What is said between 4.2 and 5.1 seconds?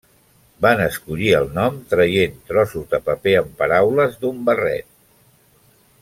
d'un barret.